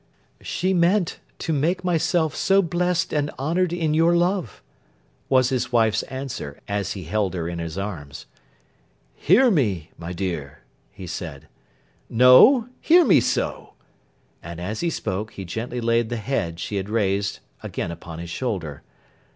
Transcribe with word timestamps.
'She 0.41 0.73
meant, 0.73 1.19
to 1.37 1.53
make 1.53 1.83
myself 1.83 2.35
so 2.35 2.63
blest 2.63 3.13
and 3.13 3.29
honoured 3.37 3.71
in 3.71 3.93
your 3.93 4.15
love,' 4.17 4.63
was 5.29 5.49
his 5.49 5.71
wife's 5.71 6.01
answer, 6.09 6.59
as 6.67 6.93
he 6.93 7.03
held 7.03 7.35
her 7.35 7.47
in 7.47 7.59
his 7.59 7.77
arms. 7.77 8.25
'Hear 9.13 9.51
me, 9.51 9.91
my 9.99 10.11
dear!' 10.11 10.63
he 10.91 11.05
said.—'No. 11.05 12.67
Hear 12.79 13.05
me 13.05 13.19
so!'—and 13.19 14.59
as 14.59 14.79
he 14.79 14.89
spoke, 14.89 15.33
he 15.33 15.45
gently 15.45 15.79
laid 15.79 16.09
the 16.09 16.17
head 16.17 16.59
she 16.59 16.77
had 16.77 16.89
raised, 16.89 17.37
again 17.61 17.91
upon 17.91 18.17
his 18.17 18.31
shoulder. 18.31 18.81